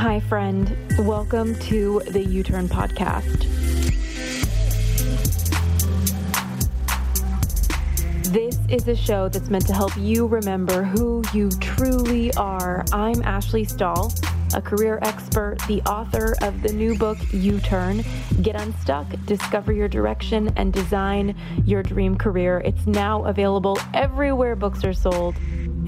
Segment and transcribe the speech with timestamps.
[0.00, 0.74] Hi, friend.
[1.00, 3.42] Welcome to the You Turn podcast.
[8.32, 12.82] This is a show that's meant to help you remember who you truly are.
[12.94, 14.10] I'm Ashley Stahl,
[14.54, 18.02] a career expert, the author of the new book You Turn
[18.40, 21.36] Get Unstuck, Discover Your Direction, and Design
[21.66, 22.62] Your Dream Career.
[22.64, 25.36] It's now available everywhere books are sold,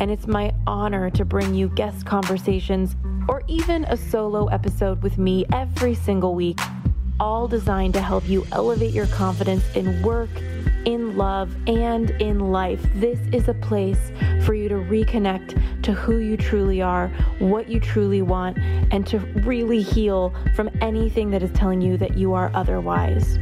[0.01, 2.95] and it's my honor to bring you guest conversations
[3.29, 6.59] or even a solo episode with me every single week,
[7.21, 10.30] all designed to help you elevate your confidence in work
[10.85, 12.85] in love, and in life.
[12.95, 14.11] This is a place
[14.45, 17.09] for you to reconnect to who you truly are,
[17.39, 22.16] what you truly want, and to really heal from anything that is telling you that
[22.16, 23.39] you are otherwise.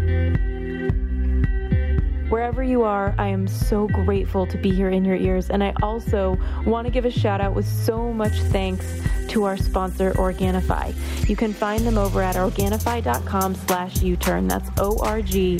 [2.30, 5.50] Wherever you are, I am so grateful to be here in your ears.
[5.50, 9.56] And I also want to give a shout out with so much thanks to our
[9.56, 11.28] sponsor, Organifi.
[11.28, 14.46] You can find them over at Organifi.com slash U-turn.
[14.46, 15.58] That's O-R-G-A-N-I-F-I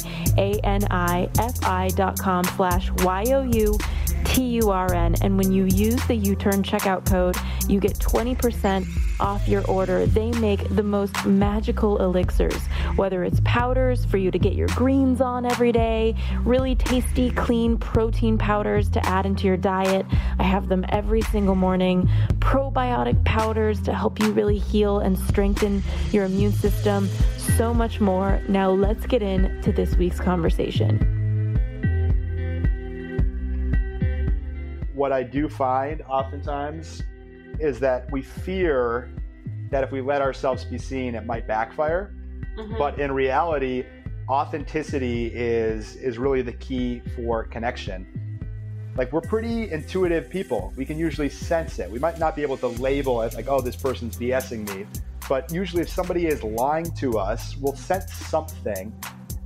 [1.96, 3.78] dot com slash Y-O-U
[4.24, 5.16] T U R N.
[5.22, 7.36] And when you use the U Turn checkout code,
[7.68, 8.86] you get 20%
[9.20, 10.06] off your order.
[10.06, 12.60] They make the most magical elixirs,
[12.96, 17.76] whether it's powders for you to get your greens on every day, really tasty, clean
[17.76, 20.06] protein powders to add into your diet.
[20.38, 22.08] I have them every single morning.
[22.38, 27.08] Probiotic powders to help you really heal and strengthen your immune system.
[27.56, 28.40] So much more.
[28.48, 31.20] Now, let's get into this week's conversation.
[35.00, 37.02] what I do find oftentimes
[37.60, 39.10] is that we fear
[39.70, 42.14] that if we let ourselves be seen, it might backfire.
[42.56, 42.76] Mm-hmm.
[42.78, 43.84] But in reality,
[44.28, 48.06] authenticity is is really the key for connection.
[48.96, 50.72] Like we're pretty intuitive people.
[50.76, 51.90] We can usually sense it.
[51.90, 54.86] We might not be able to label it like, oh, this person's BSing me.
[55.28, 58.92] But usually if somebody is lying to us, we'll sense something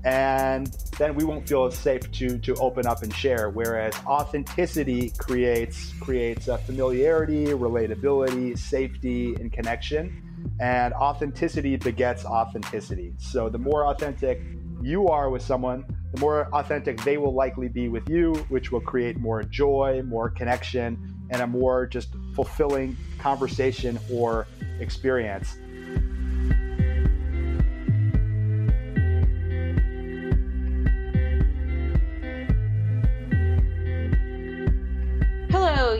[0.04, 0.66] and
[0.98, 6.48] then we won't feel safe to to open up and share whereas authenticity creates creates
[6.48, 10.20] a familiarity relatability safety and connection
[10.60, 13.14] and authenticity begets authenticity.
[13.18, 14.42] So the more authentic
[14.82, 18.80] you are with someone the more authentic they will likely be with you which will
[18.80, 20.98] create more joy more connection
[21.30, 24.46] and a more just fulfilling conversation or
[24.80, 25.56] experience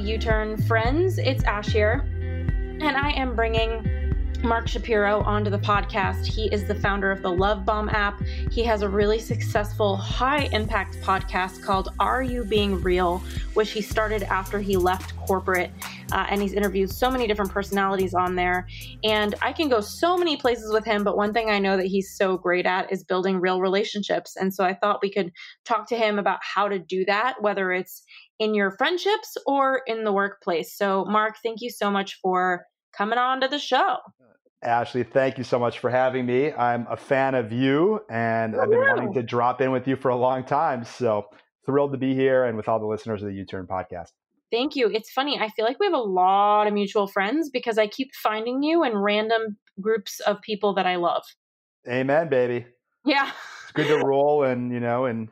[0.04, 1.16] You Turn friends.
[1.16, 4.04] It's Ash here, and I am bringing
[4.42, 6.26] Mark Shapiro onto the podcast.
[6.26, 8.20] He is the founder of the LoveBomb app.
[8.52, 13.22] He has a really successful, high impact podcast called Are You Being Real,
[13.54, 15.70] which he started after he left corporate.
[16.12, 18.68] Uh, and he's interviewed so many different personalities on there.
[19.02, 21.86] And I can go so many places with him, but one thing I know that
[21.86, 24.36] he's so great at is building real relationships.
[24.36, 25.32] And so I thought we could
[25.64, 28.02] talk to him about how to do that, whether it's
[28.38, 30.76] in your friendships or in the workplace.
[30.76, 32.64] So, Mark, thank you so much for
[32.96, 33.96] coming on to the show.
[34.62, 36.52] Ashley, thank you so much for having me.
[36.52, 40.08] I'm a fan of you and I've been wanting to drop in with you for
[40.08, 40.84] a long time.
[40.84, 41.26] So
[41.66, 44.12] thrilled to be here and with all the listeners of the You Turn podcast.
[44.50, 44.88] Thank you.
[44.88, 45.38] It's funny.
[45.38, 48.84] I feel like we have a lot of mutual friends because I keep finding you
[48.84, 51.24] in random groups of people that I love.
[51.88, 52.64] Amen, baby.
[53.04, 53.30] Yeah.
[53.64, 55.28] It's good to roll and, you know, in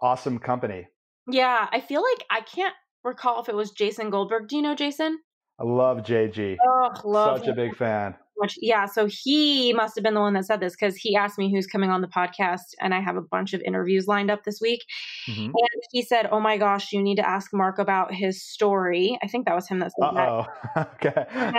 [0.00, 0.86] awesome company.
[1.28, 1.68] Yeah.
[1.72, 4.48] I feel like I can't recall if it was Jason Goldberg.
[4.48, 5.18] Do you know Jason?
[5.58, 6.56] I love JG.
[6.66, 7.52] Oh, love Such him.
[7.52, 8.14] a big fan.
[8.62, 8.86] Yeah.
[8.86, 11.66] So he must have been the one that said this because he asked me who's
[11.66, 14.80] coming on the podcast, and I have a bunch of interviews lined up this week.
[15.28, 15.44] Mm-hmm.
[15.44, 19.26] And he said, "Oh my gosh, you need to ask Mark about his story." I
[19.26, 20.46] think that was him that said Uh-oh.
[20.74, 20.90] that.
[21.04, 21.26] okay.
[21.30, 21.56] And,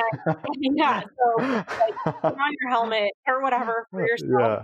[0.75, 1.01] yeah.
[1.01, 1.65] So like,
[2.03, 4.31] put on your helmet or whatever for yourself.
[4.39, 4.63] Yeah.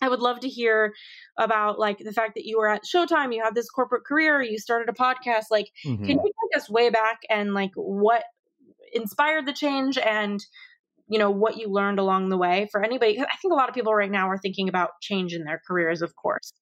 [0.00, 0.94] I would love to hear
[1.38, 4.58] about like the fact that you were at Showtime, you had this corporate career, you
[4.58, 5.44] started a podcast.
[5.50, 6.04] Like, mm-hmm.
[6.04, 8.24] can you take us way back and like what
[8.94, 10.44] inspired the change and
[11.08, 13.74] you know what you learned along the way for anybody i think a lot of
[13.74, 16.52] people right now are thinking about change in their careers of course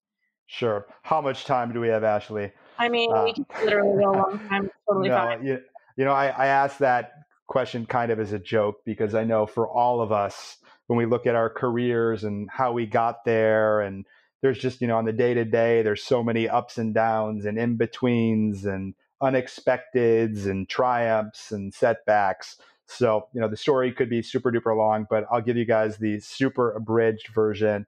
[0.47, 4.11] sure how much time do we have ashley i mean uh, we can literally go
[4.11, 5.45] a long time totally no, fine.
[5.45, 5.59] You,
[5.95, 7.13] you know I, I asked that
[7.47, 10.57] question kind of as a joke because i know for all of us
[10.93, 14.05] when we look at our careers and how we got there and
[14.41, 17.45] there's just you know on the day to day there's so many ups and downs
[17.45, 22.57] and in betweens and unexpecteds and triumphs and setbacks
[22.87, 25.97] so, you know, the story could be super duper long, but I'll give you guys
[25.97, 27.87] the super abridged version.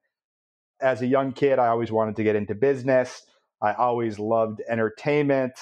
[0.81, 3.23] As a young kid, I always wanted to get into business.
[3.61, 5.53] I always loved entertainment.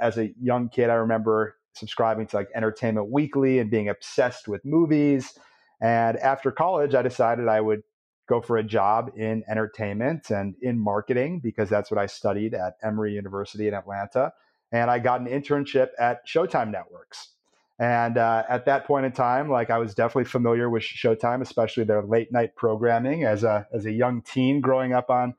[0.00, 4.64] As a young kid, I remember subscribing to like Entertainment Weekly and being obsessed with
[4.64, 5.38] movies.
[5.82, 7.82] And after college, I decided I would
[8.28, 12.76] go for a job in entertainment and in marketing because that's what I studied at
[12.82, 14.32] Emory University in Atlanta.
[14.70, 17.32] And I got an internship at Showtime Networks.
[17.80, 21.82] And uh, at that point in time, like I was definitely familiar with Showtime, especially
[21.82, 25.34] their late night programming as a as a young teen growing up on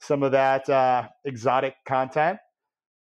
[0.00, 2.40] some of that uh, exotic content.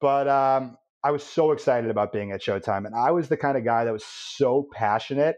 [0.00, 3.56] But um, I was so excited about being at Showtime, and I was the kind
[3.56, 5.36] of guy that was so passionate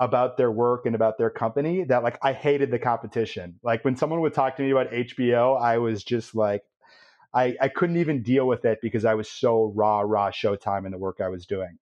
[0.00, 3.58] about their work and about their company that like I hated the competition.
[3.62, 6.62] Like when someone would talk to me about HBO, I was just like,
[7.34, 10.92] I, I couldn't even deal with it because I was so raw, raw Showtime in
[10.92, 11.78] the work I was doing.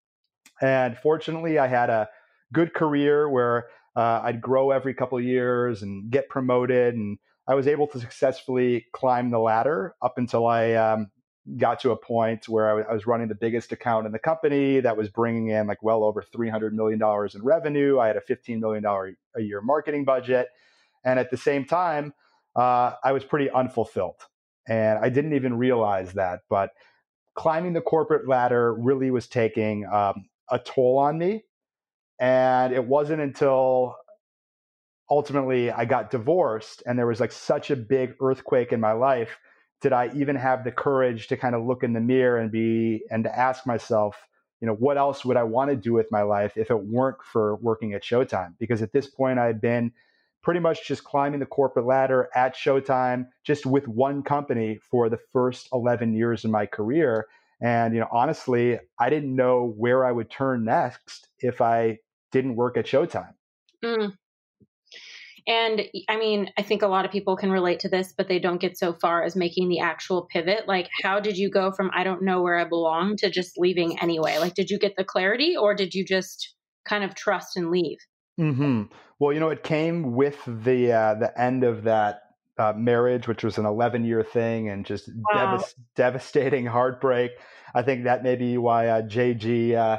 [0.61, 2.09] And fortunately, I had a
[2.53, 7.67] good career where uh, I'd grow every couple years and get promoted, and I was
[7.67, 11.11] able to successfully climb the ladder up until I um,
[11.57, 14.19] got to a point where I, w- I was running the biggest account in the
[14.19, 17.01] company that was bringing in like well over $300 million
[17.35, 17.99] in revenue.
[17.99, 18.85] I had a $15 million
[19.37, 20.49] a year marketing budget.
[21.05, 22.15] And at the same time,
[22.57, 24.21] uh, I was pretty unfulfilled.
[24.69, 26.41] And I didn't even realize that.
[26.51, 26.71] But
[27.37, 31.45] climbing the corporate ladder really was taking um, a toll on me.
[32.19, 33.97] And it wasn't until
[35.09, 39.39] ultimately I got divorced and there was like such a big earthquake in my life
[39.81, 43.03] did I even have the courage to kind of look in the mirror and be
[43.11, 44.17] and to ask myself,
[44.61, 47.23] you know, what else would I want to do with my life if it weren't
[47.23, 48.55] for working at Showtime?
[48.59, 49.93] Because at this point I had been
[50.43, 55.19] pretty much just climbing the corporate ladder at Showtime just with one company for the
[55.33, 57.27] first 11 years of my career
[57.61, 61.99] and you know honestly I didn't know where I would turn next if I
[62.31, 63.35] didn't work at Showtime.
[63.83, 64.17] Mm.
[65.47, 68.41] And I mean, I think a lot of people can relate to this, but they
[68.41, 70.67] don't get so far as making the actual pivot.
[70.67, 73.99] Like, how did you go from I don't know where I belong to just leaving
[74.01, 74.39] anyway?
[74.39, 76.55] Like, did you get the clarity or did you just
[76.85, 77.99] kind of trust and leave?
[78.41, 78.83] Mm-hmm.
[79.19, 82.23] Well, you know, it came with the uh, the end of that
[82.59, 85.57] uh, marriage, which was an 11 year thing, and just wow.
[85.57, 87.33] dev- devastating heartbreak.
[87.75, 89.99] I think that may be why uh, JG uh,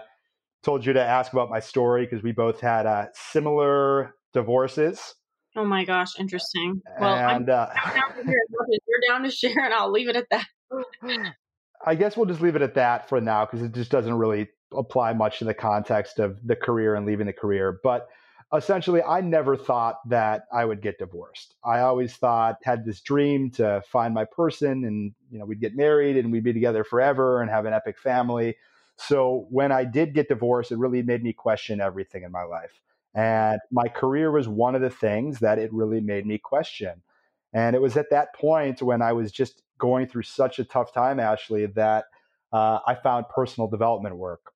[0.64, 5.16] told you to ask about my story because we both had uh, similar divorces.
[5.58, 6.82] Oh my gosh, interesting.
[7.00, 10.08] Well, and, I'm, uh, I'm down to hear you're down to share, and I'll leave
[10.08, 10.46] it at that.
[11.86, 14.50] I guess we'll just leave it at that for now because it just doesn't really
[14.72, 17.80] apply much to the context of the career and leaving the career.
[17.84, 18.08] But
[18.56, 21.56] essentially, I never thought that I would get divorced.
[21.64, 25.76] I always thought, had this dream to find my person and, you know, we'd get
[25.76, 28.58] married and we'd be together forever and have an epic family.
[28.98, 32.82] So when I did get divorced, it really made me question everything in my life.
[33.18, 37.02] And my career was one of the things that it really made me question.
[37.52, 40.94] And it was at that point when I was just going through such a tough
[40.94, 42.06] time, Ashley, that
[42.54, 44.54] uh, I found personal development work.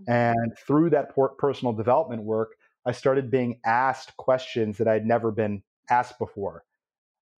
[0.00, 0.12] Mm-hmm.
[0.12, 2.52] And through that personal development work,
[2.86, 6.64] I started being asked questions that I'd never been asked before.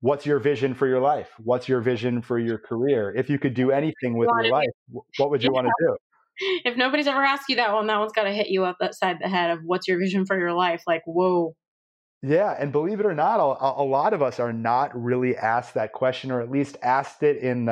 [0.00, 1.30] What's your vision for your life?
[1.42, 3.14] What's your vision for your career?
[3.16, 4.68] If you could do anything with your life,
[5.16, 5.96] what would you want to do?
[6.38, 8.94] If nobody's ever asked you that one, that one's got to hit you up that
[8.94, 10.82] side the head of what's your vision for your life?
[10.86, 11.54] Like, whoa.
[12.22, 15.74] Yeah, and believe it or not, a, a lot of us are not really asked
[15.74, 17.68] that question, or at least asked it in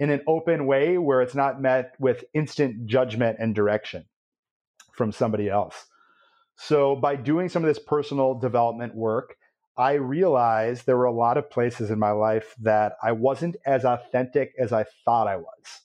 [0.00, 4.06] in an open way where it's not met with instant judgment and direction
[4.94, 5.86] from somebody else.
[6.56, 9.36] So, by doing some of this personal development work,
[9.76, 13.84] I realized there were a lot of places in my life that I wasn't as
[13.84, 15.80] authentic as I thought I was.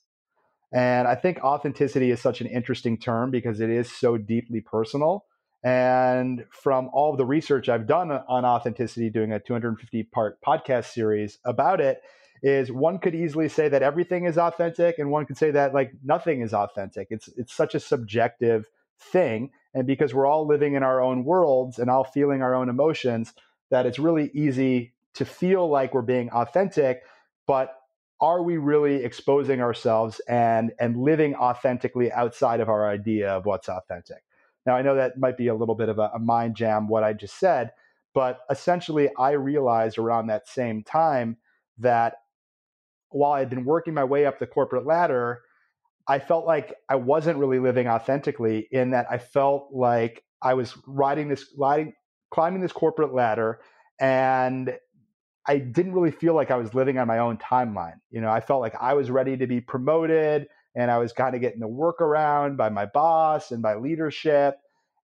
[0.74, 5.26] And I think authenticity is such an interesting term because it is so deeply personal.
[5.64, 11.40] And from all the research I've done on authenticity, doing a 250 part podcast series
[11.44, 12.02] about it,
[12.44, 15.92] is one could easily say that everything is authentic, and one could say that like
[16.04, 17.08] nothing is authentic.
[17.10, 18.70] It's it's such a subjective
[19.00, 22.70] thing, and because we're all living in our own worlds and all feeling our own
[22.70, 23.34] emotions,
[23.72, 27.02] that it's really easy to feel like we're being authentic,
[27.48, 27.76] but
[28.22, 33.70] are we really exposing ourselves and and living authentically outside of our idea of what's
[33.70, 34.24] authentic?
[34.66, 37.04] Now i know that might be a little bit of a, a mind jam what
[37.04, 37.72] i just said
[38.14, 41.38] but essentially i realized around that same time
[41.78, 42.16] that
[43.10, 45.42] while i'd been working my way up the corporate ladder
[46.08, 50.76] i felt like i wasn't really living authentically in that i felt like i was
[50.88, 51.94] riding this riding
[52.32, 53.60] climbing this corporate ladder
[54.00, 54.78] and
[55.48, 58.00] I didn't really feel like I was living on my own timeline.
[58.10, 61.36] You know, I felt like I was ready to be promoted and I was kind
[61.36, 64.58] of getting the work around by my boss and by leadership.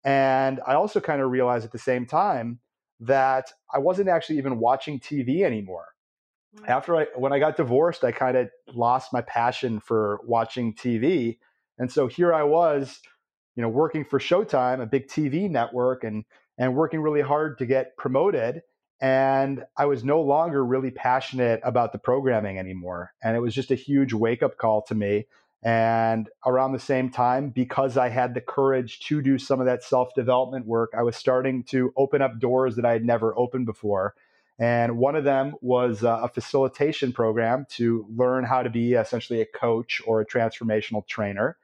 [0.04, 2.60] And I also kind of realized at the same time
[3.02, 5.88] that I wasn't actually even watching TV anymore.
[6.56, 6.70] Mm-hmm.
[6.70, 11.38] After I, when I got divorced, I kind of lost my passion for watching TV.
[11.78, 13.00] And so here I was,
[13.56, 16.26] you know, working for Showtime, a big TV network, and
[16.58, 18.64] and working really hard to get promoted.
[19.02, 23.14] And I was no longer really passionate about the programming anymore.
[23.24, 25.28] And it was just a huge wake up call to me.
[25.62, 29.84] And around the same time, because I had the courage to do some of that
[29.84, 33.66] self development work, I was starting to open up doors that I had never opened
[33.66, 34.16] before.
[34.58, 39.42] And one of them was uh, a facilitation program to learn how to be essentially
[39.42, 41.58] a coach or a transformational trainer.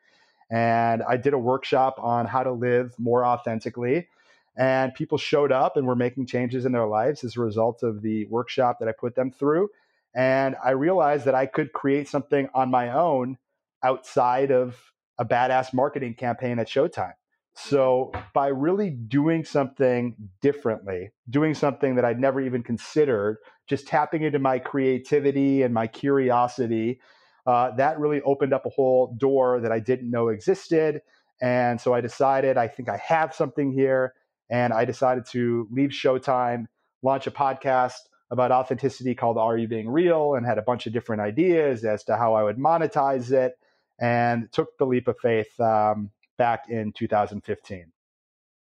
[0.50, 4.08] And I did a workshop on how to live more authentically.
[4.58, 8.02] And people showed up and were making changes in their lives as a result of
[8.02, 9.70] the workshop that I put them through.
[10.16, 13.38] And I realized that I could create something on my own
[13.84, 14.78] outside of
[15.18, 17.14] a badass marketing campaign at Showtime.
[17.54, 24.24] So by really doing something differently, doing something that I'd never even considered, just tapping
[24.24, 27.00] into my creativity and my curiosity,
[27.46, 31.02] uh, that really opened up a whole door that I didn't know existed.
[31.42, 34.14] And so I decided, I think I have something here.
[34.50, 36.68] And I decided to leave Showtime,
[37.02, 38.00] launch a podcast
[38.32, 40.36] about authenticity called Are You Being Real?
[40.36, 43.58] and had a bunch of different ideas as to how I would monetize it
[44.00, 47.92] and took the leap of faith um, back in 2015.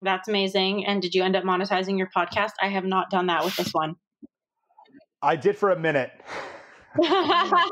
[0.02, 0.84] That's amazing.
[0.86, 2.52] And did you end up monetizing your podcast?
[2.60, 3.96] I have not done that with this one.
[5.22, 6.10] I did for a minute.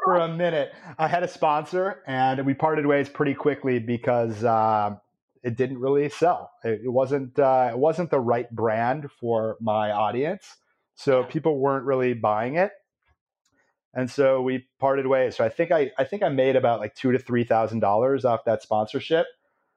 [0.05, 0.73] for a minute.
[0.97, 4.97] I had a sponsor and we parted ways pretty quickly because uh,
[5.43, 6.51] it didn't really sell.
[6.65, 10.57] It, it wasn't uh, it wasn't the right brand for my audience.
[10.95, 12.73] So people weren't really buying it.
[13.95, 15.37] And so we parted ways.
[15.37, 18.25] So I think I I think I made about like two to three thousand dollars
[18.25, 19.27] off that sponsorship.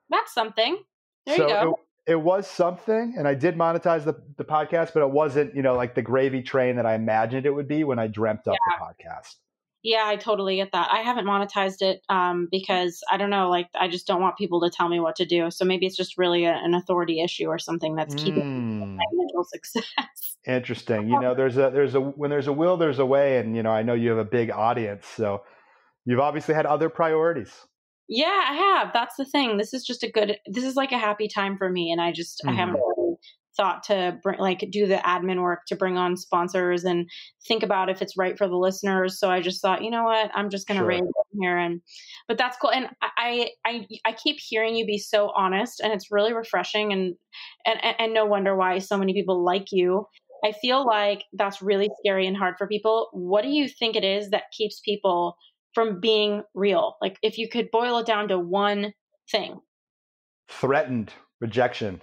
[0.10, 0.78] That's something.
[1.26, 1.80] There so you go.
[2.06, 5.62] It, it, was something, and I did monetize the, the podcast, but it wasn't, you
[5.62, 8.56] know, like the gravy train that I imagined it would be when I dreamt up
[8.68, 8.78] yeah.
[8.78, 9.36] the podcast.
[9.84, 10.90] Yeah, I totally get that.
[10.92, 14.62] I haven't monetized it um, because I don't know, like I just don't want people
[14.62, 15.52] to tell me what to do.
[15.52, 18.98] So maybe it's just really a, an authority issue or something that's keeping mm.
[18.98, 19.84] financial success.
[20.48, 21.10] Interesting.
[21.10, 23.64] You know, there's a there's a when there's a will, there's a way, and you
[23.64, 25.44] know, I know you have a big audience, so
[26.06, 27.52] you've obviously had other priorities.
[28.08, 28.94] Yeah, I have.
[28.94, 29.58] That's the thing.
[29.58, 30.38] This is just a good.
[30.46, 32.50] This is like a happy time for me, and I just mm-hmm.
[32.50, 33.03] I haven't really
[33.56, 37.10] thought to bring like do the admin work to bring on sponsors and
[37.48, 39.20] think about if it's right for the listeners.
[39.20, 40.88] So I just thought, you know what, I'm just going to sure.
[40.88, 41.02] raise
[41.40, 41.82] here, and
[42.28, 42.72] but that's cool.
[42.72, 47.16] And I I I keep hearing you be so honest, and it's really refreshing, and
[47.66, 50.08] and and no wonder why so many people like you.
[50.46, 53.10] I feel like that's really scary and hard for people.
[53.14, 55.38] What do you think it is that keeps people
[55.74, 56.98] from being real?
[57.02, 58.94] Like, if you could boil it down to one
[59.32, 59.62] thing
[60.50, 62.02] threatened rejection,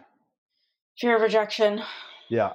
[1.01, 1.83] fear of rejection.
[2.29, 2.53] Yeah.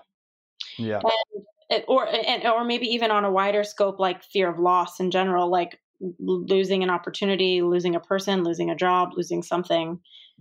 [0.77, 1.01] Yeah.
[1.03, 4.99] And it, or, and, or maybe even on a wider scope, like fear of loss
[4.99, 5.79] in general, like
[6.19, 9.99] losing an opportunity, losing a person, losing a job, losing something.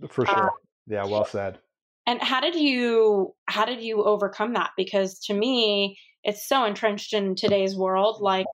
[0.09, 0.47] For sure.
[0.47, 0.49] Uh,
[0.87, 1.05] yeah.
[1.05, 1.59] Well said.
[2.07, 4.71] And how did you how did you overcome that?
[4.77, 8.21] Because to me, it's so entrenched in today's world.
[8.21, 8.45] Like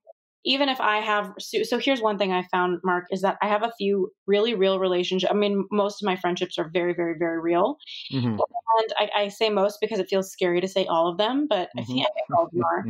[0.43, 3.63] even if I have, so here's one thing I found, Mark, is that I have
[3.63, 5.31] a few really real relationships.
[5.31, 7.77] I mean, most of my friendships are very, very, very real.
[8.11, 8.27] Mm-hmm.
[8.27, 11.69] And I, I, say most because it feels scary to say all of them, but
[11.77, 11.81] mm-hmm.
[11.81, 12.85] I think all of them are.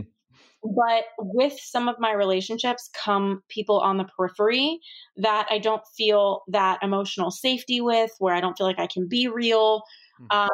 [0.63, 4.79] but with some of my relationships come people on the periphery
[5.17, 9.07] that I don't feel that emotional safety with, where I don't feel like I can
[9.09, 9.81] be real.
[10.21, 10.37] Mm-hmm.
[10.37, 10.49] Um,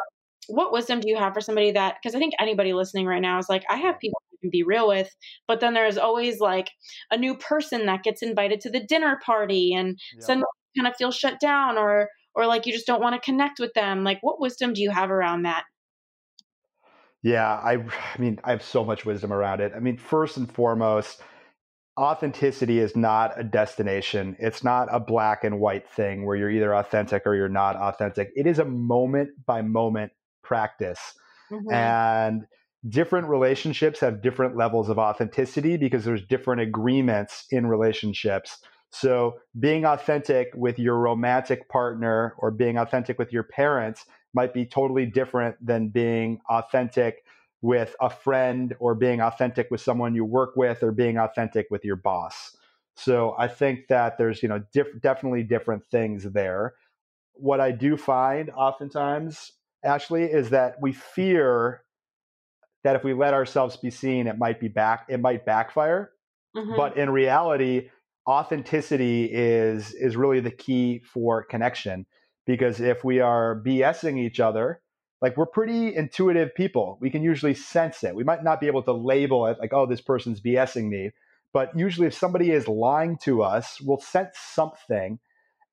[0.48, 3.38] what wisdom do you have for somebody that, because I think anybody listening right now
[3.38, 5.10] is like, I have people can be real with.
[5.48, 6.70] But then there's always like
[7.12, 10.26] a new person that gets invited to the dinner party and yeah.
[10.26, 13.60] suddenly kind of feel shut down or or like you just don't want to connect
[13.60, 14.04] with them.
[14.04, 15.64] Like what wisdom do you have around that?
[17.24, 19.74] Yeah, I I mean, I have so much wisdom around it.
[19.76, 21.22] I mean, first and foremost,
[21.98, 24.36] authenticity is not a destination.
[24.40, 28.30] It's not a black and white thing where you're either authentic or you're not authentic.
[28.36, 30.12] It is a moment by moment
[30.44, 31.00] practice.
[31.52, 31.74] Mm-hmm.
[31.74, 32.46] And
[32.88, 38.60] different relationships have different levels of authenticity because there's different agreements in relationships.
[38.92, 44.66] So being authentic with your romantic partner or being authentic with your parents might be
[44.66, 47.24] totally different than being authentic
[47.62, 51.84] with a friend or being authentic with someone you work with or being authentic with
[51.84, 52.56] your boss.
[52.96, 56.76] So I think that there's, you know, diff- definitely different things there.
[57.34, 59.52] What I do find oftentimes,
[59.84, 61.82] Ashley, is that we fear
[62.84, 66.12] that if we let ourselves be seen, it might be back, it might backfire.
[66.56, 66.76] Mm-hmm.
[66.76, 67.90] But in reality,
[68.28, 72.06] authenticity is is really the key for connection.
[72.46, 74.82] Because if we are BSing each other,
[75.22, 78.16] like we're pretty intuitive people, we can usually sense it.
[78.16, 81.12] We might not be able to label it like, oh, this person's BSing me.
[81.54, 85.20] But usually, if somebody is lying to us, we'll sense something.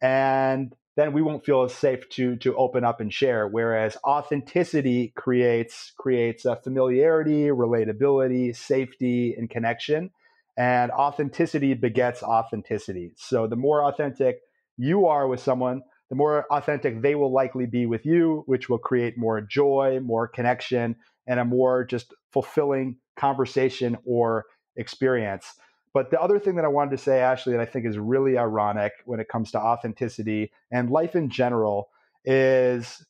[0.00, 3.48] And then we won't feel as safe to to open up and share.
[3.48, 10.10] Whereas authenticity creates creates a familiarity, relatability, safety, and connection.
[10.56, 13.12] And authenticity begets authenticity.
[13.16, 14.36] So the more authentic
[14.76, 18.78] you are with someone, the more authentic they will likely be with you, which will
[18.78, 20.94] create more joy, more connection,
[21.26, 24.44] and a more just fulfilling conversation or
[24.76, 25.54] experience.
[25.94, 28.36] But the other thing that I wanted to say, Ashley, that I think is really
[28.36, 31.88] ironic when it comes to authenticity and life in general
[32.24, 33.06] is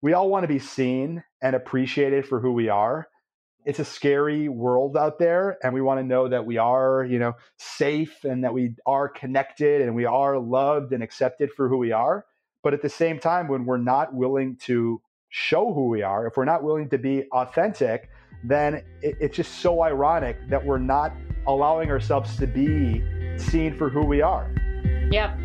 [0.00, 3.08] we all want to be seen and appreciated for who we are.
[3.66, 7.18] It's a scary world out there, and we want to know that we are, you
[7.18, 11.76] know, safe and that we are connected and we are loved and accepted for who
[11.76, 12.24] we are.
[12.62, 16.36] But at the same time, when we're not willing to show who we are, if
[16.36, 18.08] we're not willing to be authentic,
[18.44, 21.12] then it, it's just so ironic that we're not
[21.46, 23.02] allowing ourselves to be
[23.38, 24.50] seen for who we are.
[25.10, 25.38] Yep.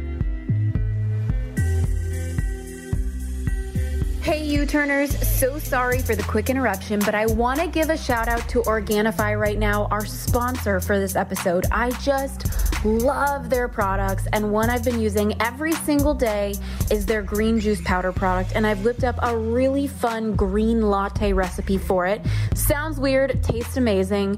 [4.22, 7.98] Hey, U turners, so sorry for the quick interruption, but I want to give a
[7.98, 11.66] shout out to Organifi right now, our sponsor for this episode.
[11.72, 12.46] I just
[12.86, 16.54] love their products, and one I've been using every single day
[16.92, 21.34] is their green juice powder product, and I've whipped up a really fun green latte
[21.34, 22.22] recipe for it.
[22.54, 24.38] Sounds weird, tastes amazing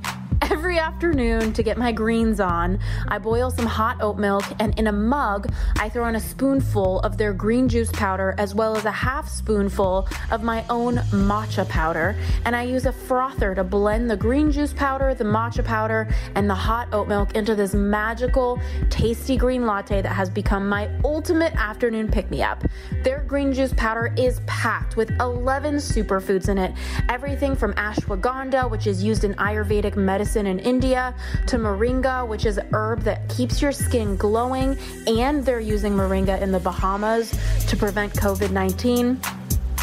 [0.62, 2.78] every afternoon to get my greens on.
[3.08, 7.00] I boil some hot oat milk, and in a mug, I throw in a spoonful
[7.00, 11.68] of their green juice powder as well as a half spoonful of my own matcha
[11.68, 12.16] powder.
[12.46, 16.48] And I use a frother to blend the green juice powder, the matcha powder, and
[16.48, 18.60] the hot oat milk into this magical,
[18.92, 22.64] tasty green latte that has become my ultimate afternoon pick me up.
[23.04, 26.72] Their green juice powder is packed with 11 superfoods in it
[27.10, 31.16] everything from ashwagandha, which is used in Ayurvedic medicine medicine in India
[31.48, 34.78] to moringa, which is a herb that keeps your skin glowing,
[35.08, 37.32] and they're using moringa in the Bahamas
[37.68, 39.20] to prevent COVID 19.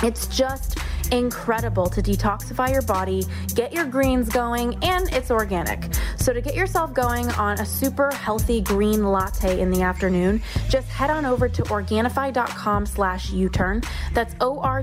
[0.05, 0.79] It's just
[1.13, 5.95] incredible to detoxify your body, get your greens going, and it's organic.
[6.17, 10.89] So to get yourself going on a super healthy green latte in the afternoon, just
[10.89, 13.83] head on over to Organifi.com slash U-turn.
[14.13, 14.75] That's O-R-G-A-N-I-F-I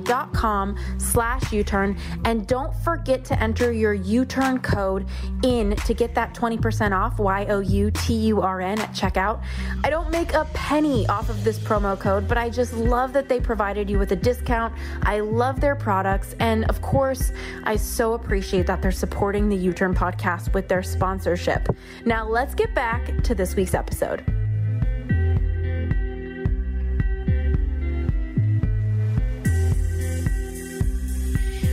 [0.00, 1.98] dot com slash U-turn.
[2.24, 5.06] And don't forget to enter your U-turn code
[5.42, 9.42] in to get that 20% off, Y-O-U-T-U-R-N at checkout.
[9.84, 13.28] I don't make a penny off of this promo code, but I just love that
[13.28, 14.74] they provided you with a discount.
[15.02, 16.34] I love their products.
[16.38, 17.32] And of course,
[17.64, 21.68] I so appreciate that they're supporting the You Turn podcast with their sponsorship.
[22.04, 24.24] Now, let's get back to this week's episode.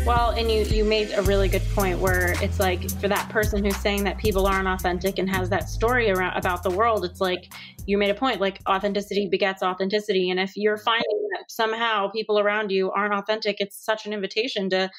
[0.10, 3.64] Well, and you you made a really good point where it's like for that person
[3.64, 7.22] who's saying that people aren't authentic and has that story around about the world, it's
[7.22, 7.54] like
[7.86, 11.19] you made a point like authenticity begets authenticity, and if you're finding
[11.50, 14.90] somehow people around you aren't authentic, it's such an invitation to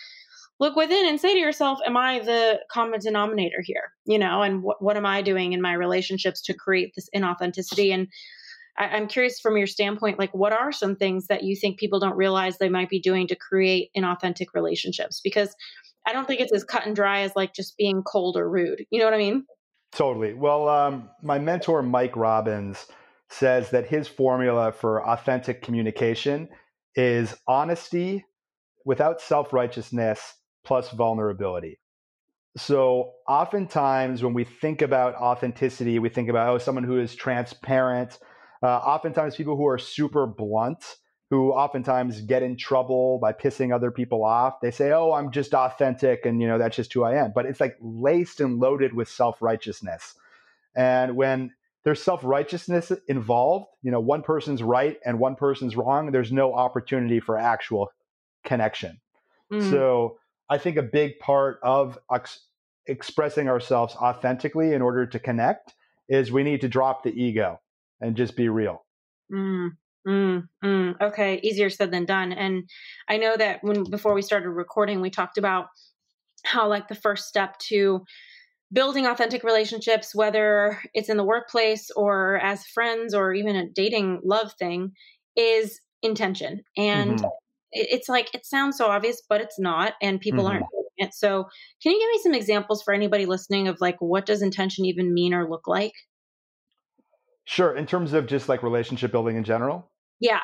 [0.59, 4.63] look within and say to yourself, "Am I the common denominator here?" You know, and
[4.63, 8.09] what what am I doing in my relationships to create this inauthenticity and
[8.77, 12.01] I, am curious from your standpoint, like what are some things that you think people
[12.01, 15.21] don't realize they might be doing to create inauthentic relationships?
[15.23, 15.55] Because
[16.07, 18.87] I don't think it's as cut and dry as like just being cold or rude.
[18.91, 19.45] You know what I mean?
[19.93, 20.35] Totally.
[20.35, 22.87] Well, um, my mentor, Mike Robbins,
[23.31, 26.49] says that his formula for authentic communication
[26.95, 28.25] is honesty
[28.85, 31.79] without self righteousness plus vulnerability.
[32.57, 38.19] So, oftentimes when we think about authenticity, we think about, oh, someone who is transparent,
[38.63, 40.97] uh, oftentimes, people who are super blunt,
[41.31, 45.55] who oftentimes get in trouble by pissing other people off, they say, "Oh, I'm just
[45.55, 48.93] authentic, and you know that's just who I am." But it's like laced and loaded
[48.93, 50.15] with self righteousness,
[50.75, 51.53] and when
[51.85, 56.13] there's self righteousness involved, you know, one person's right and one person's wrong.
[56.13, 57.91] There's no opportunity for actual
[58.45, 59.01] connection.
[59.53, 59.71] Mm.
[59.71, 62.47] So I think a big part of ex-
[62.87, 65.75] expressing ourselves authentically in order to connect
[66.09, 67.61] is we need to drop the ego
[68.01, 68.85] and just be real.
[69.33, 69.71] Mm,
[70.07, 71.01] mm, mm.
[71.01, 72.33] Okay, easier said than done.
[72.33, 72.69] And
[73.09, 75.69] I know that when before we started recording, we talked about
[76.45, 78.05] how like the first step to
[78.73, 84.21] building authentic relationships, whether it's in the workplace or as friends or even a dating
[84.25, 84.93] love thing,
[85.37, 86.63] is intention.
[86.77, 87.29] And mm-hmm.
[87.73, 90.53] it's like it sounds so obvious, but it's not, and people mm-hmm.
[90.53, 91.15] aren't doing it.
[91.15, 91.45] So,
[91.83, 95.13] can you give me some examples for anybody listening of like what does intention even
[95.13, 95.95] mean or look like?
[97.45, 97.75] Sure.
[97.75, 99.91] In terms of just like relationship building in general?
[100.21, 100.41] Yeah.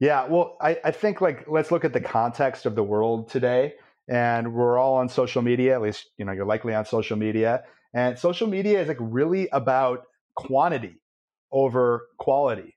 [0.00, 0.26] Yeah.
[0.26, 3.74] Well, I, I think like let's look at the context of the world today.
[4.08, 7.64] And we're all on social media, at least, you know, you're likely on social media.
[7.94, 10.96] And social media is like really about quantity
[11.52, 12.76] over quality.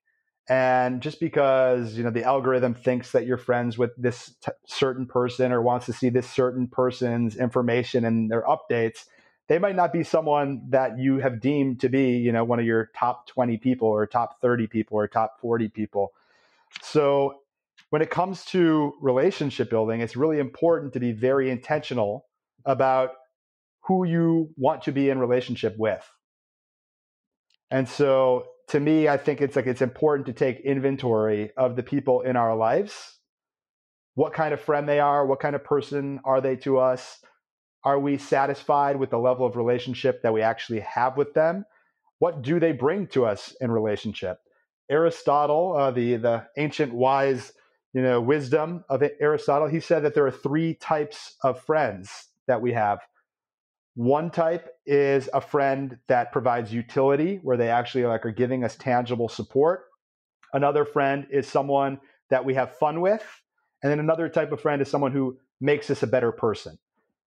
[0.49, 5.05] And just because you know the algorithm thinks that you're friends with this t- certain
[5.05, 9.05] person or wants to see this certain person's information and their updates,
[9.49, 12.65] they might not be someone that you have deemed to be you know one of
[12.65, 16.13] your top 20 people or top 30 people or top 40 people.
[16.81, 17.41] So
[17.89, 22.25] when it comes to relationship building, it's really important to be very intentional
[22.65, 23.11] about
[23.87, 26.05] who you want to be in relationship with.
[27.71, 31.83] And so to me, I think it's like it's important to take inventory of the
[31.83, 33.17] people in our lives.
[34.15, 37.19] What kind of friend they are, what kind of person are they to us?
[37.83, 41.65] Are we satisfied with the level of relationship that we actually have with them?
[42.19, 44.39] What do they bring to us in relationship?
[44.89, 47.53] Aristotle, uh, the the ancient wise,
[47.97, 52.61] you know, wisdom of Aristotle, he said that there are three types of friends that
[52.61, 52.99] we have.
[53.95, 58.75] One type is a friend that provides utility, where they actually like are giving us
[58.75, 59.85] tangible support.
[60.53, 63.23] Another friend is someone that we have fun with,
[63.81, 66.77] and then another type of friend is someone who makes us a better person.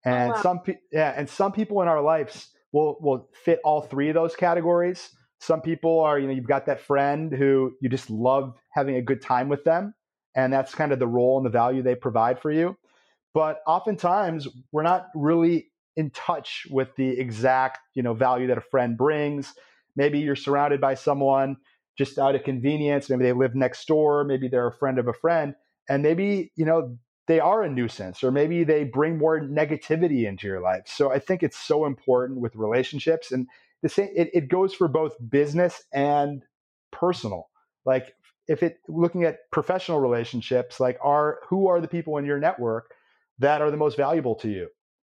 [0.07, 0.43] Oh, and oh, wow.
[0.43, 0.61] some
[0.93, 5.11] yeah, and some people in our lives will will fit all three of those categories.
[5.41, 9.03] Some people are, you know, you've got that friend who you just love having a
[9.03, 9.95] good time with them,
[10.35, 12.77] and that's kind of the role and the value they provide for you.
[13.35, 18.63] But oftentimes, we're not really in touch with the exact you know value that a
[18.63, 19.55] friend brings.
[19.97, 21.57] Maybe you're surrounded by someone
[21.99, 23.11] just out of convenience.
[23.11, 24.25] Maybe they live next door.
[24.25, 25.55] Maybe they're a friend of a friend.
[25.89, 30.47] And maybe you know they are a nuisance or maybe they bring more negativity into
[30.47, 30.83] your life.
[30.87, 33.47] So i think it's so important with relationships and
[33.83, 36.43] the same it, it goes for both business and
[36.91, 37.49] personal.
[37.85, 38.15] Like
[38.51, 42.93] if it looking at professional relationships like are who are the people in your network
[43.39, 44.69] that are the most valuable to you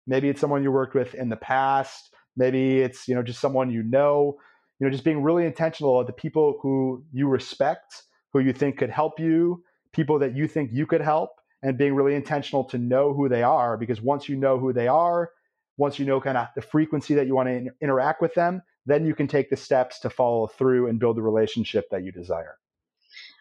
[0.09, 2.15] Maybe it's someone you worked with in the past.
[2.35, 4.39] Maybe it's, you know, just someone you know,
[4.81, 8.79] you know, just being really intentional of the people who you respect, who you think
[8.79, 12.79] could help you, people that you think you could help, and being really intentional to
[12.79, 13.77] know who they are.
[13.77, 15.31] Because once you know who they are,
[15.77, 18.63] once you know kind of the frequency that you want to in- interact with them,
[18.87, 22.13] then you can take the steps to follow through and build the relationship that you
[22.13, 22.57] desire.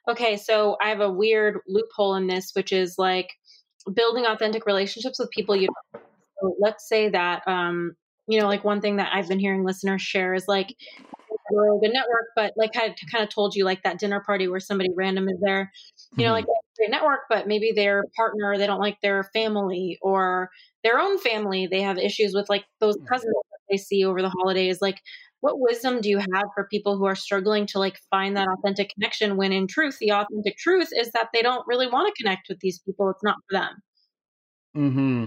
[0.09, 3.29] Okay, so I have a weird loophole in this, which is like
[3.93, 5.67] building authentic relationships with people you
[6.41, 7.95] so let's say that, um,
[8.27, 10.75] you know, like one thing that I've been hearing listeners share is like,
[11.49, 14.47] we're a good network, but like I kind of told you, like that dinner party
[14.47, 15.71] where somebody random is there,
[16.15, 16.33] you know, mm-hmm.
[16.33, 16.45] like
[16.77, 20.49] great network, but maybe their partner, they don't like their family or
[20.83, 21.67] their own family.
[21.67, 24.79] They have issues with like those cousins that they see over the holidays.
[24.81, 24.99] Like,
[25.41, 28.93] what wisdom do you have for people who are struggling to like find that authentic
[28.93, 32.49] connection when in truth, the authentic truth is that they don't really want to connect
[32.49, 33.09] with these people?
[33.09, 33.81] It's not for them.
[34.73, 35.25] Hmm.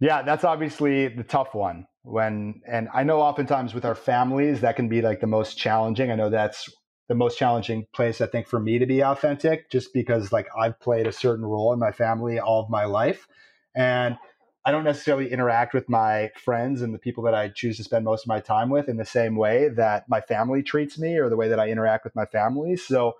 [0.00, 1.86] Yeah, that's obviously the tough one.
[2.02, 6.10] When and I know oftentimes with our families that can be like the most challenging.
[6.10, 6.68] I know that's
[7.08, 10.80] the most challenging place I think for me to be authentic, just because like I've
[10.80, 13.28] played a certain role in my family all of my life,
[13.76, 14.16] and
[14.64, 18.04] I don't necessarily interact with my friends and the people that I choose to spend
[18.04, 21.28] most of my time with in the same way that my family treats me or
[21.28, 22.76] the way that I interact with my family.
[22.76, 23.16] So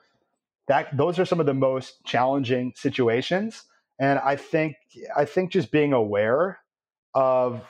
[0.69, 3.65] that those are some of the most challenging situations.
[3.99, 4.77] And I think
[5.17, 6.61] I think just being aware
[7.15, 7.63] of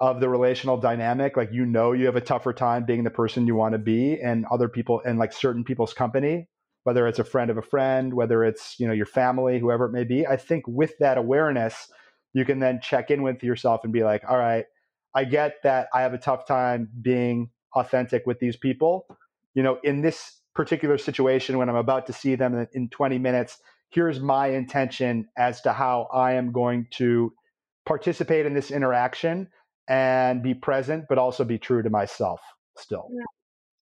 [0.00, 3.46] of the relational dynamic like you know you have a tougher time being the person
[3.46, 6.48] you want to be and other people and like certain people's company
[6.82, 9.92] whether it's a friend of a friend whether it's you know your family whoever it
[9.92, 11.88] may be i think with that awareness
[12.32, 14.66] you can then check in with yourself and be like all right
[15.14, 19.06] i get that i have a tough time being authentic with these people
[19.54, 23.58] you know in this particular situation when i'm about to see them in 20 minutes
[23.90, 27.32] here's my intention as to how i am going to
[27.84, 29.48] participate in this interaction
[29.88, 32.40] and be present, but also be true to myself
[32.76, 33.08] still.
[33.12, 33.24] Yeah.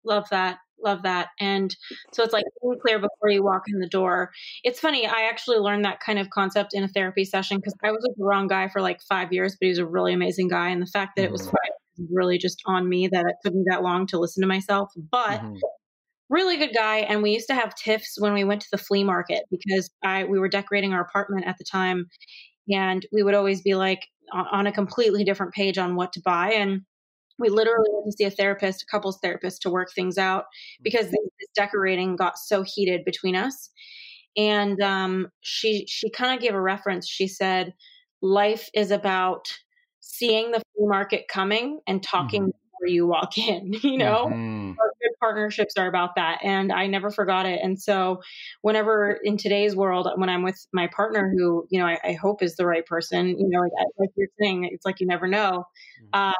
[0.04, 0.58] Love that.
[0.82, 1.28] Love that.
[1.40, 1.74] And
[2.12, 4.30] so it's like being clear before you walk in the door.
[4.64, 5.06] It's funny.
[5.06, 8.16] I actually learned that kind of concept in a therapy session because I was with
[8.16, 10.68] the wrong guy for like five years, but he was a really amazing guy.
[10.68, 11.50] And the fact that it was mm-hmm.
[11.50, 14.92] five really just on me that it took me that long to listen to myself.
[15.10, 15.56] But mm-hmm
[16.30, 19.04] really good guy and we used to have tiffs when we went to the flea
[19.04, 22.06] market because i we were decorating our apartment at the time
[22.70, 26.52] and we would always be like on a completely different page on what to buy
[26.52, 26.82] and
[27.38, 30.44] we literally went to see a therapist a couples therapist to work things out
[30.82, 33.70] because this, this decorating got so heated between us
[34.36, 37.74] and um, she she kind of gave a reference she said
[38.22, 39.48] life is about
[40.00, 44.26] seeing the flea market coming and talking mm-hmm before you walk in, you know?
[44.26, 44.72] Mm-hmm.
[44.72, 46.40] Good partnerships are about that.
[46.42, 47.60] And I never forgot it.
[47.62, 48.20] And so
[48.62, 52.42] whenever in today's world, when I'm with my partner who, you know, I, I hope
[52.42, 55.64] is the right person, you know, like, like, you're saying, it's like you never know.
[56.02, 56.08] Mm-hmm.
[56.12, 56.32] Uh,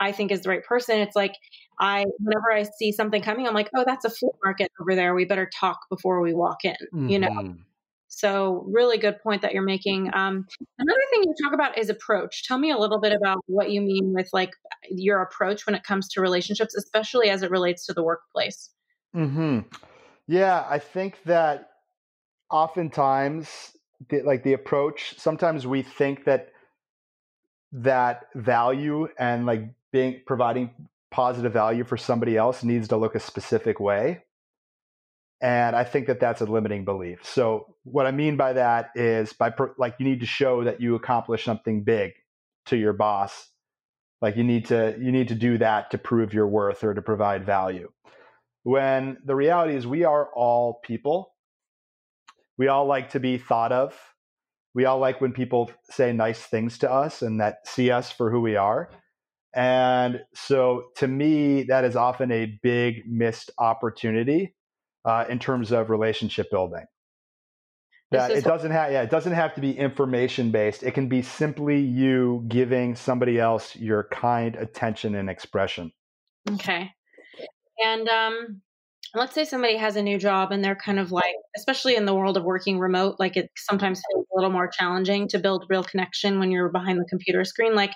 [0.00, 0.98] I think is the right person.
[0.98, 1.34] It's like
[1.80, 5.14] I whenever I see something coming, I'm like, oh, that's a flea market over there.
[5.14, 6.76] We better talk before we walk in.
[6.94, 7.08] Mm-hmm.
[7.08, 7.28] You know.
[7.28, 7.62] Mm-hmm.
[8.10, 10.10] So, really good point that you're making.
[10.14, 10.46] Um,
[10.78, 12.42] another thing you talk about is approach.
[12.48, 14.50] Tell me a little bit about what you mean with like
[14.90, 18.70] your approach when it comes to relationships, especially as it relates to the workplace.
[19.12, 19.60] Hmm.
[20.26, 21.70] Yeah, I think that
[22.50, 23.76] oftentimes,
[24.08, 26.48] the, like the approach, sometimes we think that
[27.72, 30.70] that value and like being providing
[31.10, 34.22] positive value for somebody else needs to look a specific way.
[35.40, 37.24] And i think that that's a limiting belief.
[37.24, 40.94] So what i mean by that is by like you need to show that you
[40.94, 42.12] accomplish something big
[42.66, 43.48] to your boss.
[44.20, 47.02] Like you need to you need to do that to prove your worth or to
[47.02, 47.90] provide value.
[48.64, 51.32] When the reality is we are all people.
[52.58, 53.96] We all like to be thought of.
[54.74, 58.30] We all like when people say nice things to us and that see us for
[58.30, 58.90] who we are.
[59.54, 64.54] And so to me, that is often a big missed opportunity
[65.04, 66.84] uh, in terms of relationship building.
[68.10, 70.82] That it doesn't have yeah, it doesn't have to be information based.
[70.82, 75.92] It can be simply you giving somebody else your kind attention and expression.
[76.50, 76.90] Okay.
[77.84, 78.62] And um
[79.14, 82.14] let's say somebody has a new job and they're kind of like especially in the
[82.14, 85.82] world of working remote like it sometimes feels a little more challenging to build real
[85.82, 87.92] connection when you're behind the computer screen like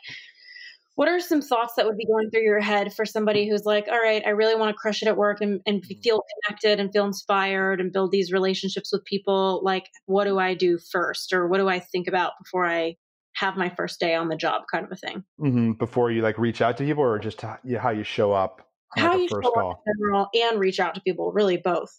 [0.94, 3.86] what are some thoughts that would be going through your head for somebody who's like
[3.88, 6.92] all right i really want to crush it at work and, and feel connected and
[6.92, 11.48] feel inspired and build these relationships with people like what do i do first or
[11.48, 12.94] what do i think about before i
[13.34, 15.72] have my first day on the job kind of a thing mm-hmm.
[15.72, 18.62] before you like reach out to people or just how you show up
[18.96, 21.90] how you show up in general and reach out to people, really both.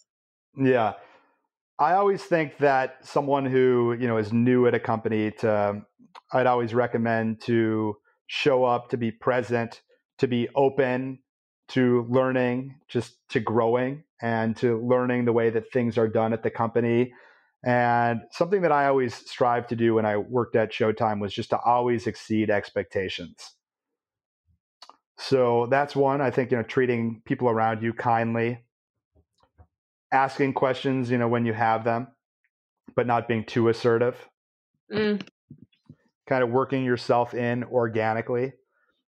[0.56, 0.94] Yeah.
[1.78, 5.82] I always think that someone who, you know, is new at a company to
[6.32, 9.82] I'd always recommend to show up, to be present,
[10.18, 11.18] to be open
[11.68, 16.42] to learning, just to growing and to learning the way that things are done at
[16.42, 17.12] the company.
[17.64, 21.50] And something that I always strive to do when I worked at Showtime was just
[21.50, 23.54] to always exceed expectations.
[25.16, 26.20] So that's one.
[26.20, 28.64] I think you know treating people around you kindly,
[30.12, 32.08] asking questions, you know, when you have them,
[32.94, 34.16] but not being too assertive.
[34.92, 35.26] Mm.
[36.26, 38.52] Kind of working yourself in organically,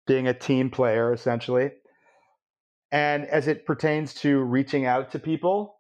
[0.08, 1.72] being a team player essentially.
[2.92, 5.80] And as it pertains to reaching out to people,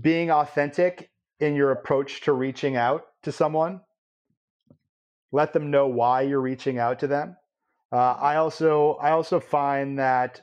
[0.00, 3.80] being authentic in your approach to reaching out to someone.
[5.30, 7.36] Let them know why you're reaching out to them
[7.90, 10.42] uh, I also I also find that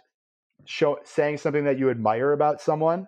[0.66, 3.08] show, saying something that you admire about someone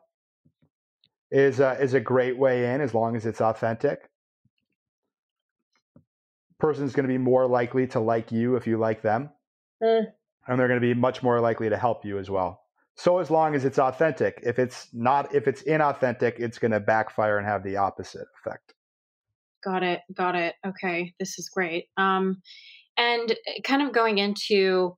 [1.32, 4.07] is a, is a great way in as long as it's authentic.
[6.60, 9.30] Person's going to be more likely to like you if you like them,
[9.82, 10.06] mm.
[10.48, 12.62] and they're going to be much more likely to help you as well.
[12.96, 16.80] So as long as it's authentic, if it's not, if it's inauthentic, it's going to
[16.80, 18.74] backfire and have the opposite effect.
[19.64, 20.02] Got it.
[20.14, 20.56] Got it.
[20.66, 21.86] Okay, this is great.
[21.98, 22.42] Um,
[22.98, 24.98] and eh, kind of going into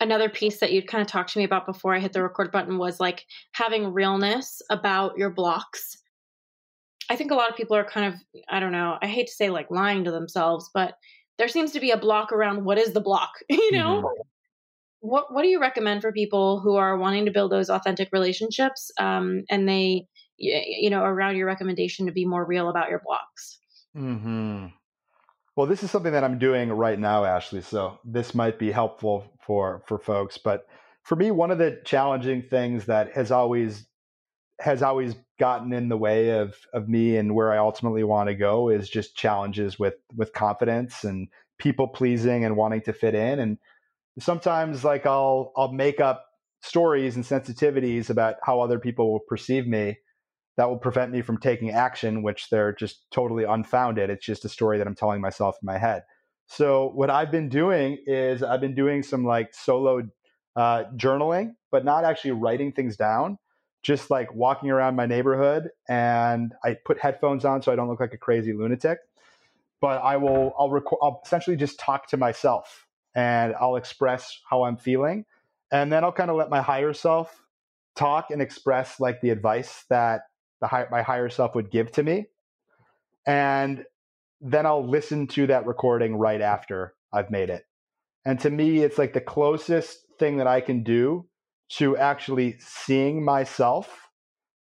[0.00, 2.52] another piece that you'd kind of talked to me about before I hit the record
[2.52, 5.98] button was like having realness about your blocks.
[7.08, 9.32] I think a lot of people are kind of, I don't know, I hate to
[9.32, 10.94] say like lying to themselves, but
[11.38, 14.02] there seems to be a block around what is the block, you know?
[14.02, 14.20] Mm-hmm.
[15.00, 18.90] What what do you recommend for people who are wanting to build those authentic relationships
[18.98, 23.60] um, and they you know around your recommendation to be more real about your blocks?
[23.94, 24.66] hmm
[25.58, 27.62] well, this is something that I'm doing right now, Ashley.
[27.62, 30.38] So this might be helpful for for folks.
[30.38, 30.68] But
[31.02, 33.88] for me, one of the challenging things that has always
[34.60, 38.34] has always gotten in the way of of me and where I ultimately want to
[38.34, 43.38] go is just challenges with with confidence and people pleasing and wanting to fit in.
[43.38, 43.58] And
[44.18, 46.24] sometimes, like I'll I'll make up
[46.62, 49.96] stories and sensitivities about how other people will perceive me
[50.58, 54.10] that will prevent me from taking action, which they're just totally unfounded.
[54.10, 56.02] It's just a story that I'm telling myself in my head.
[56.48, 60.02] So what I've been doing is I've been doing some like solo
[60.56, 63.38] uh, journaling, but not actually writing things down.
[63.82, 68.00] Just like walking around my neighborhood, and I put headphones on so I don't look
[68.00, 68.98] like a crazy lunatic.
[69.80, 74.64] But I will, I'll, record, I'll essentially just talk to myself, and I'll express how
[74.64, 75.24] I'm feeling,
[75.70, 77.44] and then I'll kind of let my higher self
[77.94, 80.22] talk and express like the advice that
[80.60, 82.26] the high, my higher self would give to me,
[83.26, 83.84] and
[84.40, 87.64] then I'll listen to that recording right after I've made it.
[88.24, 91.26] And to me, it's like the closest thing that I can do
[91.70, 94.08] to actually seeing myself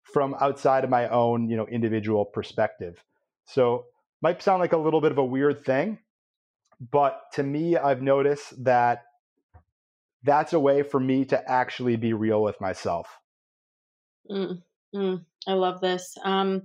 [0.04, 3.04] from outside of my own, you know, individual perspective.
[3.46, 3.86] So
[4.22, 6.00] might sound like a little bit of a weird thing,
[6.92, 9.04] but to me, I've noticed that
[10.24, 13.08] that's a way for me to actually be real with myself.
[14.30, 14.62] Mm,
[14.94, 16.18] mm, I love this.
[16.24, 16.64] Um,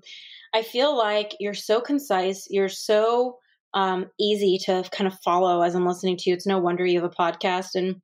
[0.54, 2.46] I feel like you're so concise.
[2.50, 3.38] You're so
[3.74, 6.34] um, easy to kind of follow as I'm listening to you.
[6.34, 7.74] It's no wonder you have a podcast.
[7.74, 8.00] And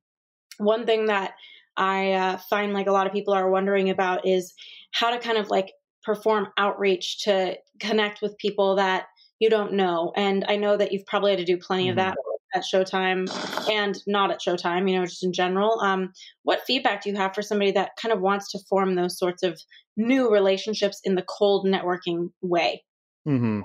[0.57, 1.33] one thing that
[1.79, 4.53] I uh, find like a lot of people are wondering about is
[4.91, 5.71] how to kind of like
[6.03, 9.05] perform outreach to connect with people that
[9.39, 10.11] you don't know.
[10.15, 11.91] And I know that you've probably had to do plenty mm-hmm.
[11.91, 12.17] of that
[12.53, 13.29] at Showtime
[13.69, 15.79] and not at Showtime, you know, just in general.
[15.81, 16.11] Um,
[16.43, 19.43] what feedback do you have for somebody that kind of wants to form those sorts
[19.43, 19.61] of
[19.95, 22.83] new relationships in the cold networking way?
[23.27, 23.61] Mm-hmm.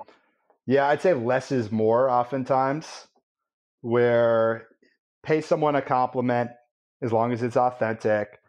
[0.67, 3.09] Yeah, I'd say less is more oftentimes,
[3.81, 4.69] where
[5.23, 6.51] pay someone a compliment
[7.05, 8.41] as long as it's authentic,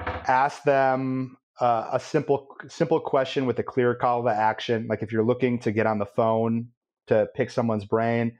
[0.00, 4.86] ask them uh, a simple simple question with a clear call to action.
[4.88, 6.68] Like if you're looking to get on the phone
[7.08, 8.38] to pick someone's brain,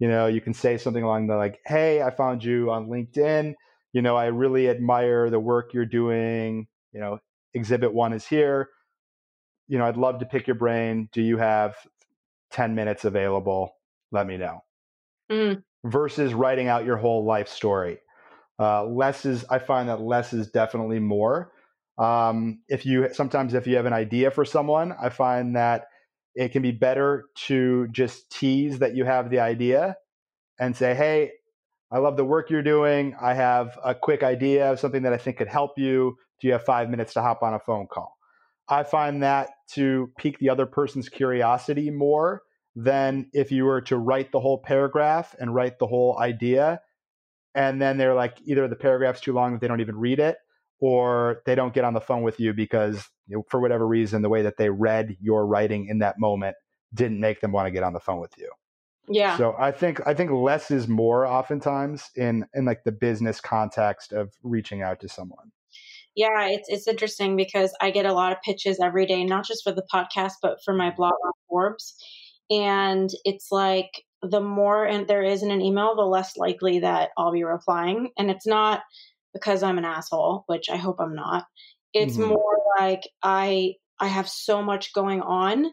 [0.00, 3.54] you know, you can say something along the like, "Hey, I found you on LinkedIn.
[3.92, 6.66] You know, I really admire the work you're doing.
[6.92, 7.18] You know,
[7.54, 8.70] exhibit one is here.
[9.68, 11.08] You know, I'd love to pick your brain.
[11.12, 11.76] Do you have
[12.50, 13.76] 10 minutes available?
[14.10, 14.64] Let me know."
[15.30, 15.62] Mm.
[15.84, 17.98] Versus writing out your whole life story.
[18.58, 21.52] Uh, less is, I find that less is definitely more.
[21.98, 25.86] Um, if you sometimes if you have an idea for someone, I find that
[26.34, 29.96] it can be better to just tease that you have the idea
[30.58, 31.32] and say, "Hey,
[31.92, 33.16] I love the work you're doing.
[33.20, 36.16] I have a quick idea of something that I think could help you.
[36.40, 38.16] Do you have five minutes to hop on a phone call?"
[38.68, 42.42] I find that to pique the other person's curiosity more
[42.76, 46.80] than if you were to write the whole paragraph and write the whole idea.
[47.54, 50.38] And then they're like, either the paragraph's too long that they don't even read it,
[50.80, 54.22] or they don't get on the phone with you because you know, for whatever reason
[54.22, 56.56] the way that they read your writing in that moment
[56.92, 58.50] didn't make them want to get on the phone with you.
[59.08, 59.36] Yeah.
[59.36, 64.12] So i think i think less is more oftentimes in in like the business context
[64.12, 65.52] of reaching out to someone.
[66.14, 69.62] Yeah it's it's interesting because i get a lot of pitches every day not just
[69.62, 70.96] for the podcast but for my mm-hmm.
[70.96, 72.02] blog on forbes
[72.50, 77.10] and it's like the more and there is in an email the less likely that
[77.18, 78.82] i'll be replying and it's not
[79.34, 81.44] because I'm an asshole, which I hope I'm not.
[81.92, 82.30] It's mm-hmm.
[82.30, 85.66] more like I I have so much going on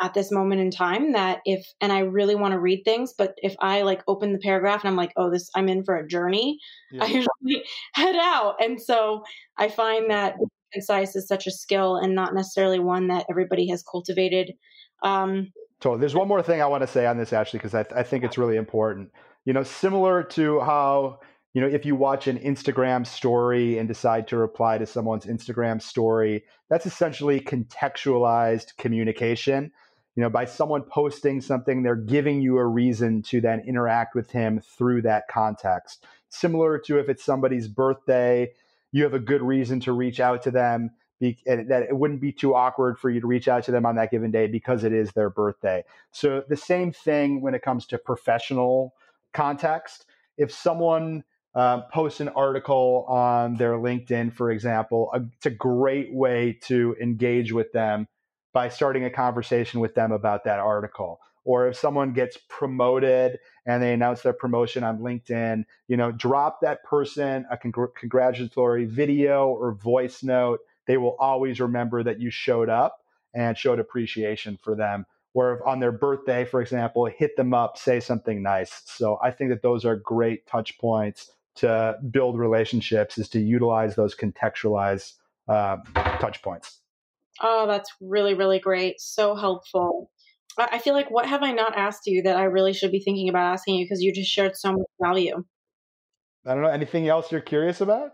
[0.00, 3.34] at this moment in time that if and I really want to read things, but
[3.38, 6.06] if I like open the paragraph and I'm like, oh, this I'm in for a
[6.06, 6.58] journey,
[6.92, 7.04] yeah.
[7.04, 8.54] I usually head out.
[8.62, 9.24] And so
[9.58, 10.36] I find that
[10.72, 14.52] concise is such a skill and not necessarily one that everybody has cultivated.
[15.02, 15.50] Um,
[15.82, 17.98] so there's one more thing I want to say on this, Ashley, because I, th-
[17.98, 19.12] I think it's really important.
[19.44, 21.20] You know, similar to how
[21.52, 25.82] you know, if you watch an Instagram story and decide to reply to someone's Instagram
[25.82, 29.72] story, that's essentially contextualized communication.
[30.14, 34.30] You know, by someone posting something, they're giving you a reason to then interact with
[34.30, 36.04] him through that context.
[36.28, 38.52] Similar to if it's somebody's birthday,
[38.92, 40.90] you have a good reason to reach out to them.
[41.20, 43.96] And that it wouldn't be too awkward for you to reach out to them on
[43.96, 45.84] that given day because it is their birthday.
[46.10, 48.94] So the same thing when it comes to professional
[49.32, 50.06] context.
[50.36, 56.58] If someone uh, post an article on their LinkedIn, for example, it's a great way
[56.62, 58.08] to engage with them
[58.52, 61.20] by starting a conversation with them about that article.
[61.44, 66.60] Or if someone gets promoted and they announce their promotion on LinkedIn, you know, drop
[66.60, 70.60] that person a congr- congratulatory video or voice note.
[70.90, 72.98] They will always remember that you showed up
[73.32, 78.00] and showed appreciation for them or on their birthday, for example, hit them up, say
[78.00, 78.82] something nice.
[78.86, 83.94] So I think that those are great touch points to build relationships is to utilize
[83.94, 85.12] those contextualized
[85.46, 85.76] uh,
[86.18, 86.80] touch points.
[87.40, 89.00] Oh, that's really, really great.
[89.00, 90.10] So helpful.
[90.58, 93.28] I feel like what have I not asked you that I really should be thinking
[93.28, 95.44] about asking you because you just shared so much value.
[96.44, 96.68] I don't know.
[96.68, 98.10] Anything else you're curious about?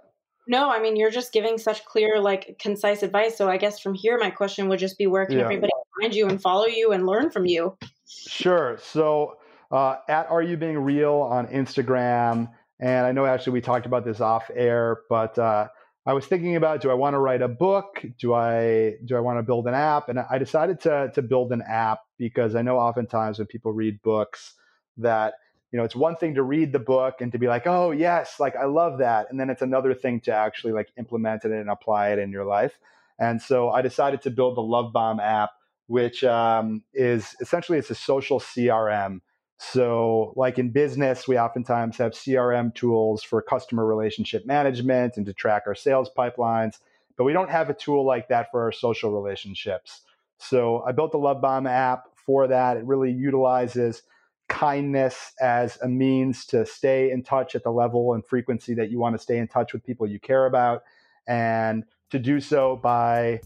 [0.46, 3.36] No, I mean you're just giving such clear, like concise advice.
[3.36, 5.44] So I guess from here, my question would just be, where can yeah.
[5.44, 7.76] everybody find you and follow you and learn from you?
[8.06, 8.78] Sure.
[8.80, 9.38] So
[9.70, 12.48] uh, at Are You Being Real on Instagram,
[12.78, 15.68] and I know actually we talked about this off air, but uh,
[16.06, 18.04] I was thinking about do I want to write a book?
[18.18, 20.08] Do I do I want to build an app?
[20.08, 24.00] And I decided to to build an app because I know oftentimes when people read
[24.02, 24.54] books
[24.98, 25.34] that
[25.76, 28.40] you know it's one thing to read the book and to be like oh yes
[28.40, 31.68] like i love that and then it's another thing to actually like implement it and
[31.68, 32.78] apply it in your life
[33.18, 35.50] and so i decided to build the LoveBomb app
[35.86, 39.20] which um, is essentially it's a social crm
[39.58, 45.32] so, like in business, we oftentimes have CRM tools for customer relationship management and to
[45.32, 46.74] track our sales pipelines,
[47.16, 50.02] but we don't have a tool like that for our social relationships.
[50.36, 52.76] So, I built the LoveBomb app for that.
[52.76, 54.02] It really utilizes
[54.48, 58.98] kindness as a means to stay in touch at the level and frequency that you
[58.98, 60.82] want to stay in touch with people you care about,
[61.26, 63.40] and to do so by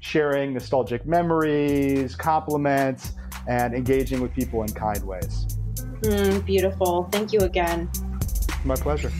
[0.00, 3.12] sharing nostalgic memories, compliments,
[3.48, 5.46] and engaging with people in kind ways.
[6.02, 7.08] Mm, beautiful.
[7.10, 7.90] Thank you again.
[8.64, 9.10] My pleasure.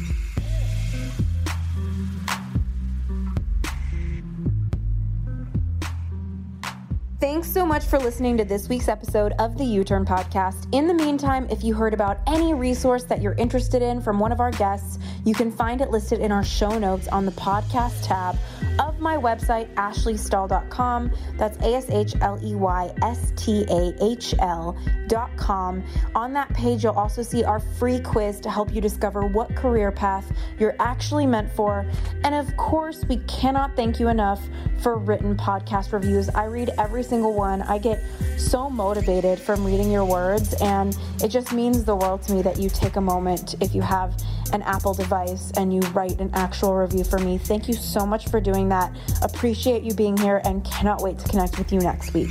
[7.25, 10.69] Thanks so much for listening to this week's episode of the You Turn Podcast.
[10.73, 14.31] In the meantime, if you heard about any resource that you're interested in from one
[14.31, 18.07] of our guests, you can find it listed in our show notes on the podcast
[18.07, 18.37] tab
[19.05, 21.13] my website, ashleystahl.com.
[21.37, 25.85] That's A S H L E Y S T A H L.com.
[26.15, 29.93] On that page, you'll also see our free quiz to help you discover what career
[29.93, 31.87] path you're actually meant for.
[32.25, 34.41] And of course, we cannot thank you enough
[34.79, 36.31] for written podcast reviews.
[36.31, 37.63] I read every single one.
[37.63, 38.03] I get
[38.39, 42.59] so motivated from reading your words, and it just means the world to me that
[42.59, 44.17] you take a moment if you have
[44.55, 47.37] an Apple device and you write an actual review for me.
[47.37, 48.97] Thank you so much for doing that.
[49.21, 52.31] Appreciate you being here and cannot wait to connect with you next week.